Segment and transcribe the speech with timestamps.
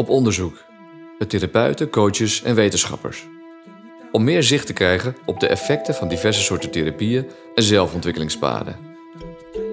[0.00, 0.64] op onderzoek
[1.18, 3.26] met therapeuten, coaches en wetenschappers.
[4.12, 8.76] Om meer zicht te krijgen op de effecten van diverse soorten therapieën en zelfontwikkelingspaden.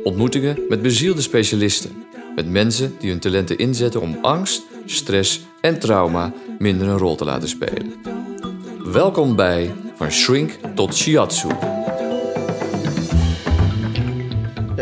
[0.04, 2.06] Ontmoetingen met bezielde specialisten,
[2.36, 7.26] met mensen die hun talenten inzetten om angst, stress en trauma minder een rol te
[7.26, 7.94] laten spelen.
[8.84, 11.77] Welkom bij Van Shrink tot Shiatsu.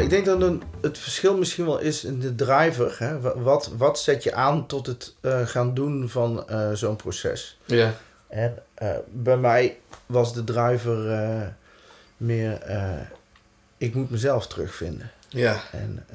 [0.05, 2.95] Ik denk dat een, het verschil misschien wel is in de driver.
[2.99, 3.19] Hè?
[3.19, 7.59] Wa- Wat, wat zet je aan tot het eh, gaan doen van eh, zo'n proces?
[7.65, 7.93] Ja.
[8.27, 11.53] En eh, bij mij was de driver
[12.17, 12.57] meer,
[13.77, 15.11] ik moet mezelf terugvinden.
[15.29, 16.05] Ja, En,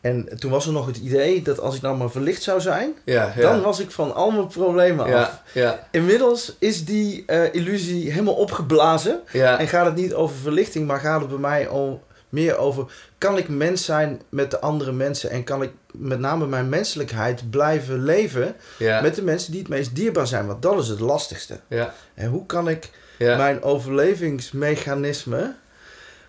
[0.00, 2.94] en toen was er nog het idee dat als ik nou maar verlicht zou zijn,
[3.04, 5.10] ja, dan was ik van al mijn problemen af.
[5.10, 9.20] ja, ja, Inmiddels is die illusie helemaal opgeblazen.
[9.32, 12.00] En gaat het niet over verlichting, maar gaat het bij mij om,
[12.34, 12.92] meer over...
[13.18, 15.30] kan ik mens zijn met de andere mensen...
[15.30, 18.56] en kan ik met name mijn menselijkheid blijven leven...
[18.78, 20.46] ja, met de mensen die het meest dierbaar zijn.
[20.46, 21.60] Want dat is het lastigste.
[21.68, 25.54] ja, En hoe kan ik ja, mijn overlevingsmechanisme...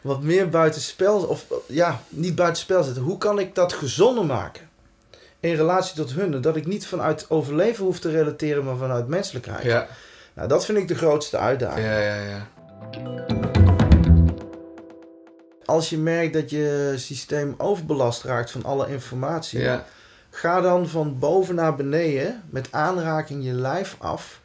[0.01, 1.17] wat meer buitenspel...
[1.17, 3.03] of ja, niet buitenspel zetten.
[3.03, 4.69] Hoe kan ik dat gezonder maken?
[5.39, 6.41] In relatie tot hun.
[6.41, 8.63] Dat ik niet vanuit overleven hoef te relateren...
[8.63, 9.63] maar vanuit menselijkheid.
[9.63, 9.87] ja,
[10.33, 11.85] Nou, dat vind ik de grootste uitdaging.
[11.85, 12.47] ja, ja, ja.
[15.65, 19.85] Als je merkt dat je systeem overbelast raakt van alle informatie, Ja,
[20.29, 24.39] ga dan van boven naar beneden met aanraking je lijf af,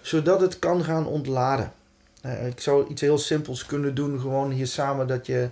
[0.00, 1.72] zodat het kan gaan ontladen.
[2.20, 5.48] Eh, ik zou iets heel simpels kunnen doen, gewoon hier samen, dat je,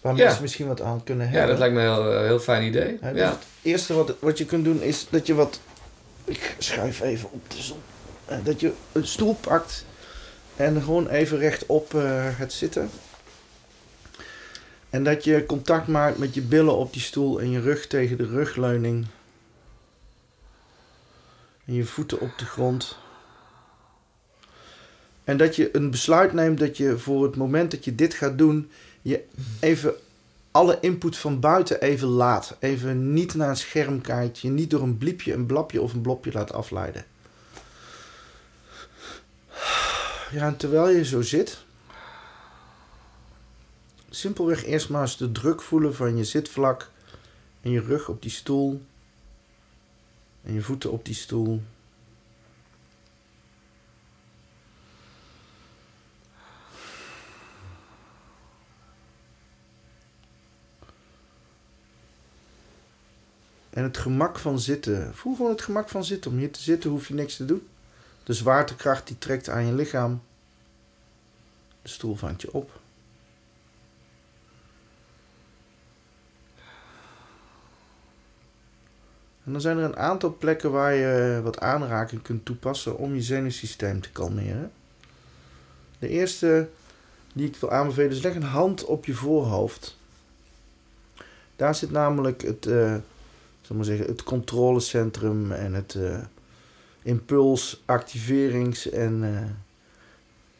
[0.00, 0.24] waar Ja.
[0.24, 1.50] mensen misschien wat aan kunnen ja, hebben.
[1.50, 2.98] dat lijkt me een heel, heel fijn idee.
[3.00, 5.60] Hè, dus Ja, Het eerste wat, wat je kunt doen is dat je wat.
[6.24, 7.78] Ik schuif even op de zon.
[8.24, 9.84] Eh, dat je een stoel pakt
[10.56, 12.90] en gewoon even rechtop eh gaat zitten.
[14.92, 18.16] En dat je contact maakt met je billen op die stoel en je rug tegen
[18.16, 19.06] de rugleuning.
[21.64, 22.96] En je voeten op de grond.
[25.24, 28.38] En dat je een besluit neemt dat je voor het moment dat je dit gaat
[28.38, 28.70] doen,
[29.02, 29.24] je
[29.60, 29.94] even
[30.50, 32.56] alle input van buiten even laat.
[32.58, 34.38] Even niet naar een scherm kijkt.
[34.38, 37.04] Je niet door een bliepje, een blapje of een blopje laat afleiden.
[40.30, 41.64] Ja, en terwijl je zo zit,
[44.14, 46.90] simpelweg eerst maar eens de druk voelen van je zitvlak
[47.60, 48.82] en je rug op die stoel
[50.42, 51.62] en je voeten op die stoel.
[63.70, 65.14] En het gemak van zitten.
[65.14, 66.30] Voel gewoon het gemak van zitten.
[66.30, 67.68] Om hier te zitten hoef je niks te doen.
[68.24, 70.22] De zwaartekracht die trekt aan je lichaam.
[71.82, 72.81] De stoel vangt je op.
[79.52, 83.22] En dan zijn er een aantal plekken waar je wat aanraking kunt toepassen om je
[83.22, 84.72] zenuwsysteem te kalmeren.
[85.98, 86.68] De eerste
[87.32, 89.98] die ik wil aanbevelen is leg een hand op je voorhoofd.
[91.56, 92.64] Daar zit namelijk het,
[93.60, 96.18] zal maar zeggen, het controlecentrum en het eh,
[97.02, 99.50] impuls, activerings- en eh,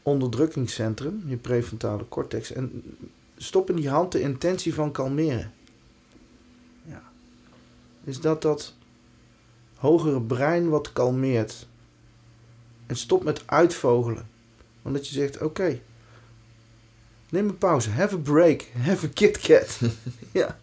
[0.03, 2.53] onderdrukkingscentrum, je prefrontale cortex.
[2.53, 2.97] En
[3.37, 5.53] stop in die hand de intentie van kalmeren.
[6.85, 7.03] Ja.
[8.05, 8.75] Is dat dat
[9.83, 11.67] hogere brein wat kalmeert.
[12.87, 14.29] En stop met uitvogelen.
[14.83, 15.81] Want dat je zegt, oké,
[17.31, 19.81] neem een pauze, have a break, have a KitKat.
[20.41, 20.59] ja.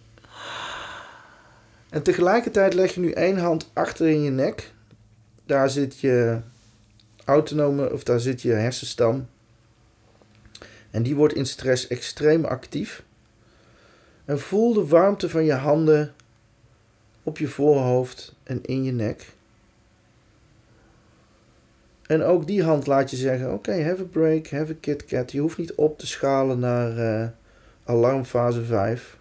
[1.90, 4.74] En tegelijkertijd leg je nu één hand achter in je nek.
[5.46, 6.42] Daar zit je
[7.26, 9.28] autonome, of daar zit je hersenstam.
[10.92, 13.04] En die wordt in stress extreem actief.
[14.26, 16.14] En voel de warmte van je handen
[17.24, 19.34] op je voorhoofd en in je nek.
[22.08, 25.32] En ook die hand laat je zeggen: Oké, have a break, have a KitKat.
[25.32, 27.28] Je hoeft niet op te schalen naar eh,
[27.84, 29.18] alarmfase 5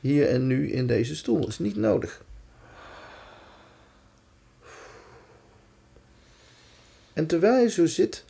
[0.00, 1.46] hier en nu in deze stoel.
[1.46, 2.24] Is niet nodig.
[7.12, 8.24] En terwijl je zo zit,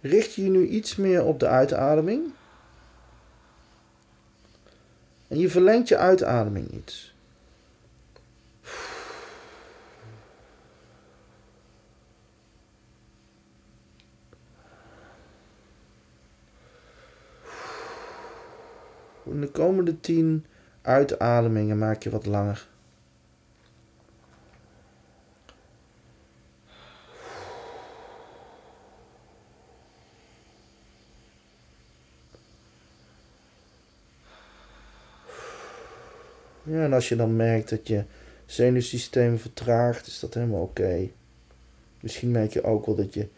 [0.00, 2.32] richt je je nu iets meer op de uitademing.
[5.28, 7.14] En je verlengt je uitademing iets.
[19.30, 20.44] In de komende tien
[20.82, 22.68] uitademingen maak je wat langer.
[36.62, 38.04] Ja, en als je dan merkt dat je
[38.46, 41.08] zenuwsysteem vertraagt, is dat helemaal oké.
[42.00, 43.28] Misschien merk je ook wel dat je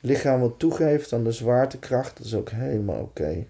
[0.00, 2.16] lichaam wat toegeeft aan de zwaartekracht.
[2.16, 3.46] Dat is ook helemaal oké.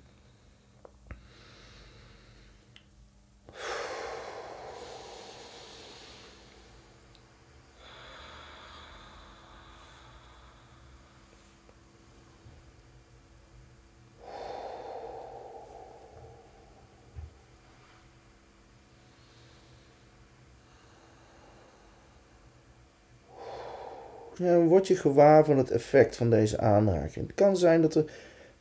[24.69, 27.27] Word je gewaar van het effect van deze aanraking.
[27.27, 28.05] Het kan zijn dat er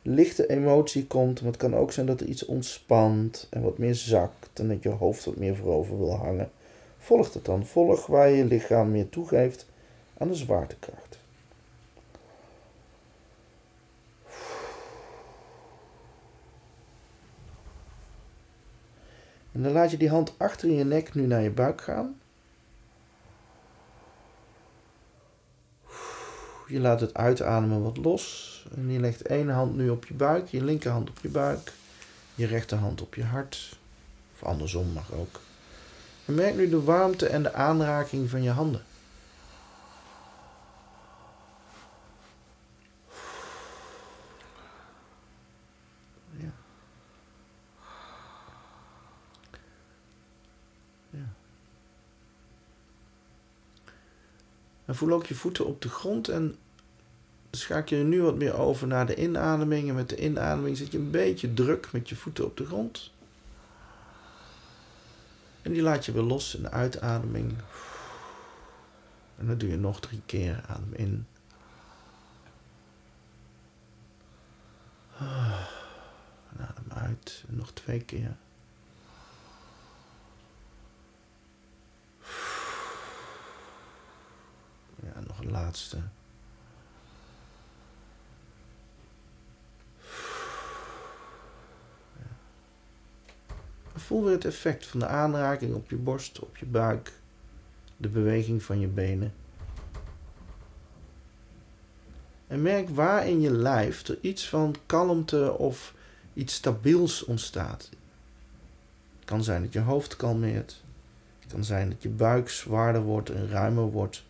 [0.02, 3.94] lichte emotie komt, maar het kan ook zijn dat er iets ontspant en wat meer
[3.94, 6.50] zakt en dat je hoofd wat meer voorover wil hangen.
[6.98, 7.66] Volg het dan.
[7.66, 9.66] Volg waar je lichaam meer toegeeft
[10.18, 11.20] aan de zwaartekracht.
[19.52, 22.20] En dan laat je die hand achter in je nek nu naar je buik gaan.
[26.72, 28.66] Je laat het uitademen wat los.
[28.76, 31.72] En je legt één hand nu op je buik, je linkerhand op je buik,
[32.34, 33.78] je rechterhand op je hart.
[34.34, 35.40] Of andersom mag ook.
[36.24, 38.82] En merk nu de warmte en de aanraking van je handen.
[54.92, 56.56] En voel ook je voeten op de grond en
[57.50, 59.88] schakel je nu wat meer over naar de inademing.
[59.88, 63.12] En met de inademing zet je een beetje druk met je voeten op de grond.
[65.62, 67.54] En die laat je weer los in de uitademing.
[69.36, 70.64] En dat doe je nog drie keer.
[70.68, 71.26] Adem in.
[75.18, 77.44] En adem uit.
[77.48, 78.36] En nog twee keer.
[85.02, 85.50] Ja, nog een
[93.94, 97.12] Voel weer het effect van de aanraking op je borst, op je buik,
[97.96, 99.34] de beweging van je benen.
[102.46, 105.94] En merk waar in je lijf er iets van kalmte of
[106.34, 107.88] iets stabiels ontstaat.
[109.18, 110.82] Het kan zijn dat je hoofd kalmeert.
[111.40, 114.24] Het kan zijn dat je buik zwaarder wordt en ruimer wordt.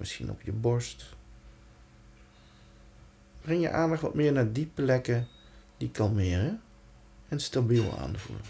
[0.00, 1.04] Misschien op je borst.
[3.40, 5.28] Breng je aandacht wat meer naar die plekken
[5.76, 6.60] die kalmeren
[7.28, 8.44] en stabiel aanvoelen.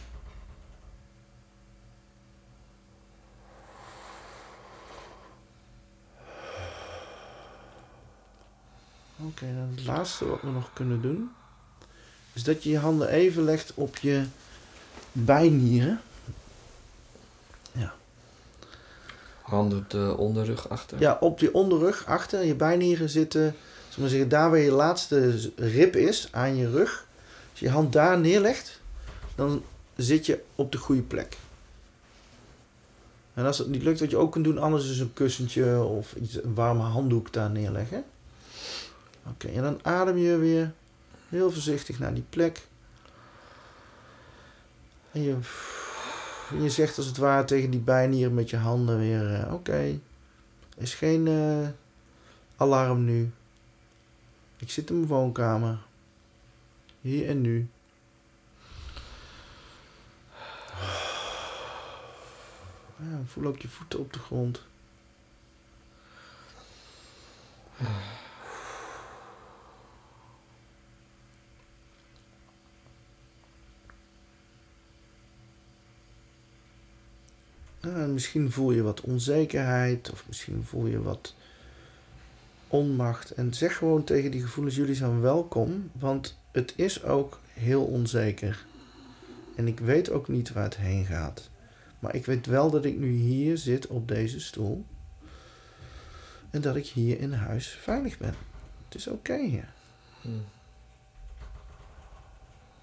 [9.16, 11.30] Oké, dan het laatste wat we nog kunnen doen.
[12.32, 14.26] Is dat je je handen even legt op je
[15.12, 16.00] bijnieren.
[17.72, 17.94] Ja.
[19.50, 21.00] Handen op de onderrug achter.
[21.00, 22.44] Ja, op je onderrug achter.
[22.44, 23.54] Je bijnieren zitten,
[23.88, 27.06] zullen we zeggen, daar waar je laatste rib is aan je rug.
[27.50, 28.80] Als je je hand daar neerlegt,
[29.34, 29.62] dan
[29.96, 31.36] zit je op de goede plek.
[33.34, 36.14] En als het niet lukt, wat je ook kunt doen, anders is een kussentje of
[36.14, 38.04] iets, een warme handdoek daar neerleggen.
[39.26, 40.72] Oké, en dan adem je weer
[41.28, 42.66] heel voorzichtig naar die plek.
[45.12, 45.36] En je,
[46.58, 50.00] je zegt als het ware tegen die bijnieren met je handen weer: uh, Oké, okay,
[50.76, 51.68] is geen uh,
[52.56, 53.30] alarm nu.
[54.56, 55.78] Ik zit in mijn woonkamer.
[57.00, 57.68] Hier en nu.
[62.96, 64.62] Ja, voel ook je voeten op de grond.
[77.80, 81.34] Uh, misschien voel je wat onzekerheid of misschien voel je wat
[82.68, 83.30] onmacht.
[83.30, 88.64] En zeg gewoon tegen die gevoelens: jullie zijn welkom, want het is ook heel onzeker.
[89.56, 91.50] En ik weet ook niet waar het heen gaat.
[91.98, 94.84] Maar ik weet wel dat ik nu hier zit op deze stoel.
[96.50, 98.34] En dat ik hier in huis veilig ben.
[98.84, 99.68] Het is oké hier.
[100.20, 100.44] Hmm.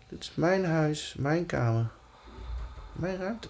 [0.09, 1.91] Dit is mijn huis, mijn kamer,
[2.93, 3.47] mijn ruimte.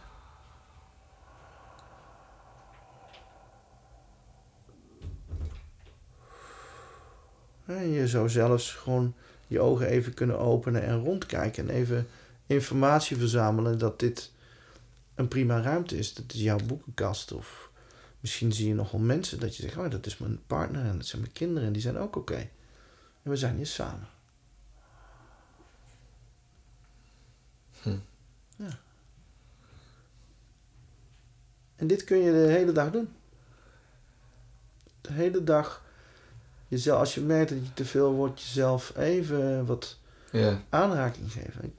[7.68, 9.14] En je zou zelfs gewoon
[9.48, 12.08] je ogen even kunnen openen en rondkijken en even
[12.46, 14.32] informatie verzamelen dat dit
[15.16, 16.14] een prima ruimte is.
[16.14, 17.32] Dat is jouw boekenkast.
[17.32, 17.72] Of
[18.20, 21.06] misschien zie je nogal mensen dat je zegt: Oh, dat is mijn partner en dat
[21.06, 22.50] zijn mijn kinderen en die zijn ook oké.
[23.24, 24.08] En we zijn hier samen.
[27.82, 27.98] Hm.
[28.56, 28.80] Ja.
[31.76, 33.10] En dit kun je de hele dag doen.
[35.02, 35.86] De hele dag.
[36.68, 39.98] Jezelf, als je merkt dat je te veel wordt, jezelf even wat
[40.32, 40.62] Ja.
[40.70, 41.74] aanraking geven.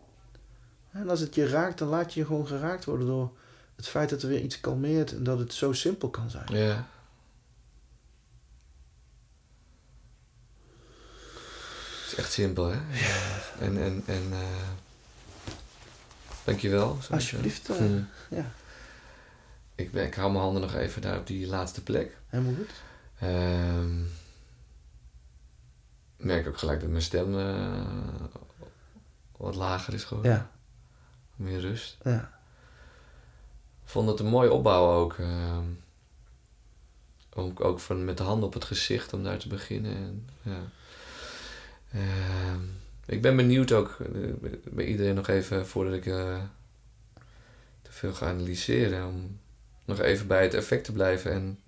[0.91, 3.31] En als het je raakt, dan laat je je gewoon geraakt worden door
[3.77, 6.47] het feit dat er weer iets kalmeert en dat het zo simpel kan zijn.
[6.49, 6.87] Ja.
[12.03, 12.79] Het is echt simpel, hè?
[13.61, 14.39] En, en, en, eh
[16.45, 16.99] dankjewel.
[17.11, 17.69] Alsjeblieft.
[17.69, 17.77] eh.
[18.31, 18.51] Ja,
[19.75, 22.17] Ik, ben, ik hou mijn handen nog even daar op die laatste plek.
[22.27, 22.71] helemaal goed.
[23.19, 24.07] Ehm ik
[26.27, 27.83] merk ook gelijk dat mijn stem eh,
[29.37, 30.33] wat lager is geworden.
[30.33, 30.51] Ja,
[31.37, 31.97] Meer rust.
[32.05, 32.37] ja.
[33.85, 35.19] Ik vond het een mooie opbouw ook.
[35.19, 35.65] ehm
[37.39, 39.97] om ook van, met de handen op het gezicht om daar te beginnen.
[39.97, 40.61] En, ja.
[41.93, 42.61] Ehm,
[43.07, 46.43] ik ben benieuwd ook eh, bij iedereen nog even voordat ik eh,
[47.83, 49.07] te veel ga analyseren.
[49.07, 49.39] Om
[49.85, 51.59] nog even bij het effect te blijven en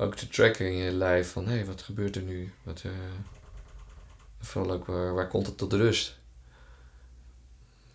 [0.00, 2.52] ook te tracken in je lijf van hé, hey, wat gebeurt er nu?
[2.62, 2.90] Wat, eh,
[4.40, 6.18] vooral ook waar, waar komt het tot rust?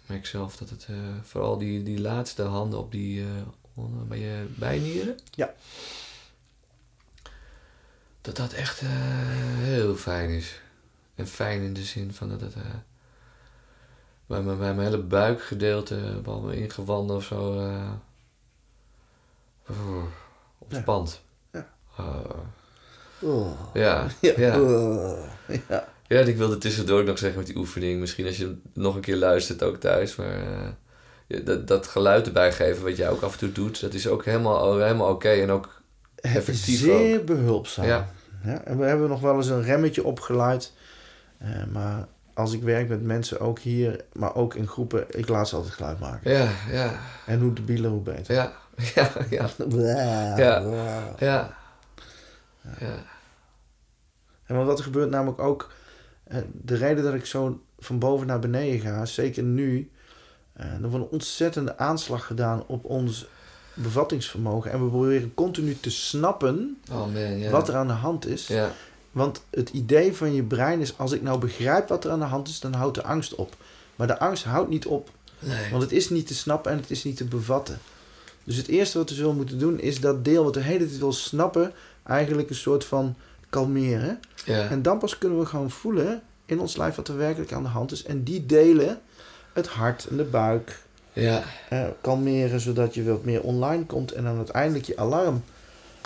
[0.04, 4.20] Ik merk zelf dat het eh, vooral die, die laatste handen op die eh, bij
[4.20, 5.18] je bijnieren.
[5.32, 5.54] Ja.
[8.22, 10.62] Dat dat echt heel fijn is.
[11.16, 12.54] En fijn in de zin van dat het
[14.26, 17.54] bij, mijn, bij mijn hele buikgedeelte, bij mijn ingewanden of zo,
[19.70, 20.06] oeh,
[20.58, 21.12] ontspant.
[21.12, 21.35] Ja.
[23.20, 23.52] Oh.
[23.74, 24.34] ja, Ja.
[24.38, 24.60] ja.
[24.62, 25.18] Oh.
[25.70, 25.88] ja.
[26.08, 28.00] Ja, ik wilde tussendoor nog zeggen met die oefening.
[28.00, 30.16] Misschien als je nog een keer luistert ook thuis.
[30.16, 30.40] Maar
[31.28, 33.82] eh, dat, dat geluid erbij geven wat jij ook af en toe doet.
[33.82, 35.30] Dat is ook helemaal, helemaal oké.
[35.30, 35.82] En ook
[36.16, 37.86] effectief Zeer behulpzaam.
[37.86, 38.10] Ja.
[38.44, 40.74] Ja, en we hebben nog wel eens een remmetje opgeluid.
[41.38, 45.50] Eh, maar als ik werk met mensen, ook hier, maar ook in groepen, ik laat
[45.50, 46.32] ze altijd geluid maken.
[46.32, 48.36] Ja, ja, En hoe debieler, hoe beter.
[48.36, 48.52] ja,
[48.96, 49.50] ja, ja,
[50.38, 50.64] Ja.
[51.18, 51.58] ja.
[52.80, 53.04] Ja.
[54.46, 55.72] En wat er gebeurt namelijk ook,
[56.24, 59.92] eh, de reden dat ik zo van boven naar beneden ga, zeker nu,
[60.54, 63.28] eh, er wordt een ontzettende aanslag gedaan op ons
[63.74, 64.72] bevattingsvermogen.
[64.72, 67.52] En we proberen continu te snappen Oh man, ja.
[67.52, 68.48] wat er aan de hand is.
[68.48, 68.72] Ja,
[69.12, 72.26] Want het idee van je brein is, als ik nou begrijp wat er aan de
[72.26, 73.56] hand is, dan houdt de angst op.
[73.96, 75.72] Maar de angst houdt niet op, nee.
[75.72, 77.80] want het is niet te snappen en het is niet te bevatten.
[78.44, 80.98] Dus het eerste wat we zullen moeten doen, is dat deel wat de hele tijd
[80.98, 81.74] wil snappen,
[82.08, 83.16] eigenlijk een soort van
[83.50, 84.20] kalmeren.
[84.46, 87.64] Ja, En dan pas kunnen we gewoon voelen in ons lijf wat er werkelijk aan
[87.64, 88.04] de hand is.
[88.04, 89.02] En die delen,
[89.54, 90.84] het hart en de buik,
[91.14, 91.44] ja,
[92.02, 94.12] kalmeren zodat je wat meer online komt.
[94.12, 95.44] En dan uiteindelijk je alarm,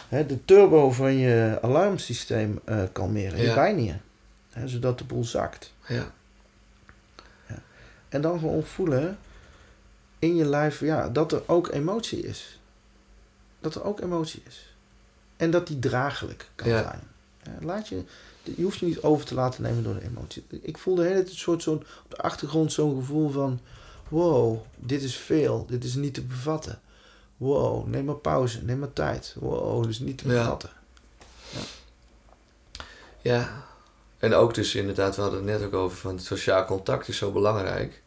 [0.08, 3.56] hè, de turbo van je alarmsysteem eh, kalmeren, je Ja.
[3.56, 4.02] bijnieren.
[4.50, 5.74] Hè, zodat de boel zakt.
[5.88, 6.12] ja,
[8.10, 9.18] En dan gewoon voelen
[10.20, 12.60] in je lijf ja, dat er ook emotie is.
[13.60, 14.76] Dat er ook emotie is.
[15.40, 16.82] En dat die draaglijk kan Ja.
[16.82, 17.02] zijn.
[17.44, 18.04] Ja, laat je,
[18.44, 20.46] je hoeft je niet over te laten nemen door de emotie.
[20.62, 23.60] Ik voel de hele tijd een soort zo'n, op de achtergrond zo'n gevoel van...
[24.08, 25.66] Wow, dit is veel.
[25.70, 26.82] Dit is niet te bevatten.
[27.38, 28.64] Wow, neem maar pauze.
[28.64, 29.36] Neem maar tijd.
[29.40, 30.34] Wow, dit is niet te Ja.
[30.44, 30.70] bevatten.
[33.22, 33.68] ja.
[34.18, 37.32] En ook dus inderdaad, we hadden het net ook over van sociaal contact is zo
[37.32, 38.02] belangrijk.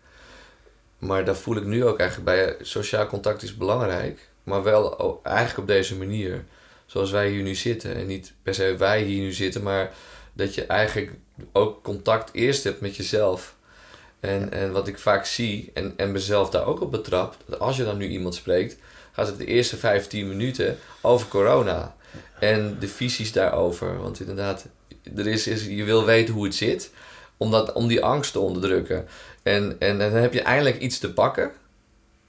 [0.98, 2.56] Maar daar voel ik nu ook eigenlijk bij.
[2.64, 6.44] Sociaal contact is belangrijk, maar wel eigenlijk op deze manier.
[6.92, 7.94] Zoals wij hier nu zitten.
[7.94, 9.92] En niet per se wij hier nu zitten, maar
[10.32, 11.12] dat je eigenlijk
[11.52, 13.54] ook contact eerst hebt met jezelf.
[14.20, 17.76] En, en wat ik vaak zie, en, en mezelf daar ook op betrap, dat als
[17.76, 18.76] je dan nu iemand spreekt,
[19.12, 21.96] gaat het de eerste 15 minuten over corona.
[22.38, 23.98] En de visies daarover.
[23.98, 24.66] Want inderdaad,
[25.16, 26.90] er is, is, je wil weten hoe het zit,
[27.36, 29.06] om, dat, om die angst te onderdrukken.
[29.42, 31.52] En, en dan heb je eindelijk iets te pakken.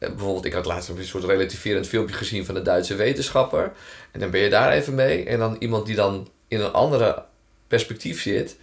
[0.04, 3.72] Eh, Bijvoorbeeld, ik had laatst een soort relativerend filmpje gezien van een Duitse wetenschapper.
[4.12, 5.26] En dan ben je daar even mee.
[5.26, 7.24] En dan iemand die dan in een andere
[7.68, 8.56] perspectief zit.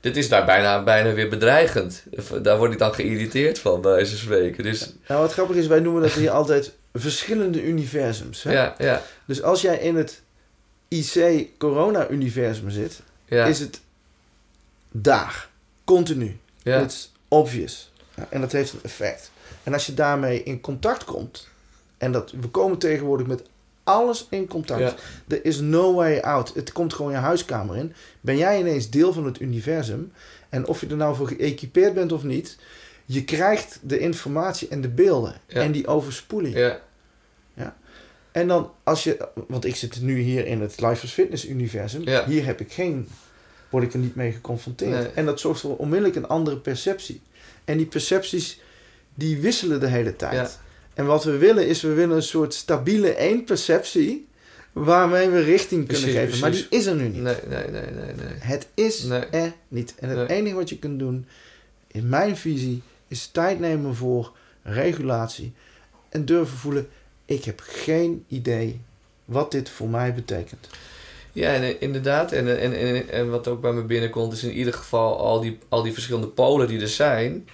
[0.00, 2.02] Dit is daar bijna, bijna weer bedreigend.
[2.42, 4.62] Daar word ik dan geïrriteerd van, bij van spreken.
[4.62, 8.42] Dus Nou, wat grappig is, wij noemen dat hier altijd verschillende universums.
[8.42, 8.52] Hè?
[8.52, 10.22] ja, ja, Dus als jij in het
[10.88, 13.44] IC-corona-universum zit, ja.
[13.44, 13.80] is het
[14.90, 15.48] daar,
[15.84, 16.38] continu.
[16.62, 16.80] ja.
[16.80, 17.92] It's obvious.
[18.16, 19.30] Ja, en dat heeft een effect.
[19.64, 21.48] En als je daarmee in contact komt,
[21.98, 23.42] en dat, we komen tegenwoordig met
[23.84, 24.80] alles in contact.
[24.80, 24.94] Ja.
[25.28, 26.54] Er is no way out.
[26.54, 27.94] Het komt gewoon je huiskamer in.
[28.20, 30.12] Ben jij ineens deel van het universum?
[30.48, 32.58] En of je er nou voor geëquipeerd bent of niet,
[33.04, 35.34] je krijgt de informatie en de beelden.
[35.46, 35.60] Ja.
[35.60, 36.78] En die overspoelen je.
[37.54, 37.76] ja.
[38.32, 42.02] En dan als je, want ik zit nu hier in het Life as Fitness universum.
[42.02, 42.26] Ja.
[42.26, 43.08] Hier heb ik geen,
[43.68, 44.90] word ik er niet mee geconfronteerd.
[44.90, 45.06] Nee.
[45.14, 47.20] En dat zorgt voor onmiddellijk een andere perceptie.
[47.64, 48.60] En die percepties,
[49.14, 50.34] die wisselen de hele tijd.
[50.34, 50.50] Ja.
[50.94, 54.26] En wat we willen is, we willen een soort stabiele één-perceptie
[54.72, 56.40] waarmee we richting kunnen Precies, geven.
[56.40, 57.22] Maar die is er nu niet.
[57.22, 58.34] Nee, nee, nee, nee, nee.
[58.38, 59.20] Het is Nee.
[59.24, 59.94] er niet.
[59.98, 60.38] En het Nee.
[60.38, 61.26] enige wat je kunt doen,
[61.86, 65.52] in mijn visie, is tijd nemen voor regulatie.
[66.08, 66.88] En durven voelen,
[67.24, 68.80] ik heb geen idee
[69.24, 70.68] wat dit voor mij betekent.
[71.32, 72.32] Ja, en, eh, inderdaad.
[72.32, 75.58] En, en, en, en wat ook bij me binnenkomt, is in ieder geval al die,
[75.68, 77.48] al die verschillende polen die er zijn.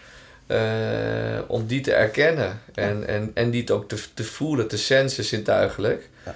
[0.50, 2.60] Eh, om die te erkennen.
[2.74, 6.08] En, en, en die ook te, te voelen, te sensen zintuigelijk.
[6.24, 6.34] Ja.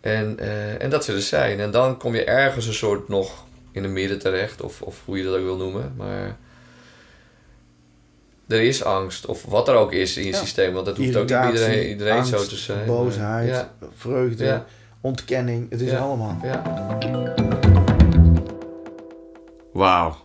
[0.00, 1.60] En, eh, en dat ze er zijn.
[1.60, 4.60] En dan kom je ergens een soort nog in het midden terecht.
[4.62, 5.94] Of, of hoe je dat ook wil noemen.
[5.96, 6.36] Maar
[8.48, 9.26] er is angst.
[9.26, 10.38] Of wat er ook is in je Ja.
[10.38, 10.72] systeem.
[10.72, 12.86] Want dat hoeft ook niet iedereen, iedereen zo te zijn.
[12.86, 14.64] Boosheid, Ja, vreugde, Ja.
[15.00, 15.70] ontkenning.
[15.70, 15.98] Het is Ja.
[15.98, 16.38] allemaal.
[16.42, 16.62] ja.
[19.72, 20.16] Wauw.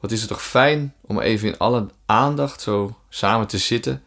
[0.00, 4.02] Wat is het toch fijn om even in alle aandacht zo samen te zitten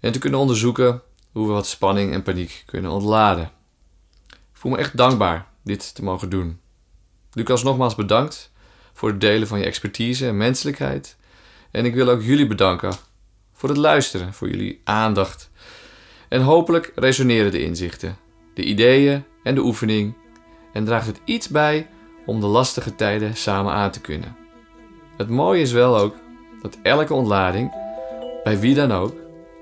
[0.00, 3.50] en te kunnen onderzoeken hoe we wat spanning en paniek kunnen ontladen.
[4.28, 6.60] Ik voel me echt dankbaar dit te mogen doen.
[7.32, 8.50] Lucas, nogmaals bedankt
[8.92, 11.16] voor het delen van je expertise en menselijkheid.
[11.70, 12.92] En ik wil ook jullie bedanken
[13.52, 15.50] voor het luisteren, voor jullie aandacht.
[16.28, 18.16] En hopelijk resoneren de inzichten,
[18.54, 20.14] de ideeën en de oefening
[20.72, 21.88] en draagt het iets bij
[22.26, 24.45] om de lastige tijden samen aan te kunnen.
[25.16, 26.14] Het mooie is wel ook
[26.62, 27.72] dat elke ontlading,
[28.44, 29.14] bij wie dan ook,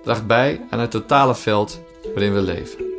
[0.02, 1.80] draagt bij aan het totale veld
[2.14, 2.93] waarin we leven.